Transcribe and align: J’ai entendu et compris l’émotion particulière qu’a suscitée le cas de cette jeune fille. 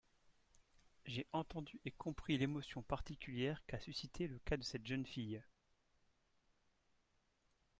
J’ai 1.05 1.27
entendu 1.31 1.79
et 1.85 1.91
compris 1.91 2.35
l’émotion 2.35 2.81
particulière 2.81 3.61
qu’a 3.67 3.79
suscitée 3.79 4.25
le 4.27 4.39
cas 4.39 4.57
de 4.57 4.63
cette 4.63 4.87
jeune 4.87 5.05
fille. 5.05 5.43